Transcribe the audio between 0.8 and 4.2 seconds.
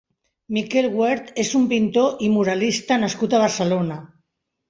Wert és un pintor i muralista nascut a Barcelona.